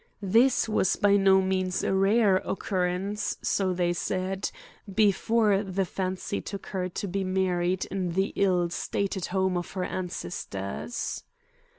This 0.23 0.67
was 0.67 0.95
by 0.95 1.15
no 1.15 1.43
means 1.43 1.83
a 1.83 1.93
rare 1.93 2.37
occurrence, 2.37 3.37
so 3.43 3.71
they 3.71 3.93
said, 3.93 4.49
before 4.91 5.61
the 5.61 5.85
fancy 5.85 6.41
took 6.41 6.65
her 6.73 6.89
to 6.89 7.07
be 7.07 7.23
married 7.23 7.85
in 7.85 8.13
the 8.13 8.33
ill 8.35 8.71
starred 8.71 9.27
home 9.27 9.55
of 9.57 9.73
her 9.73 9.83
ancestors. 9.85 11.23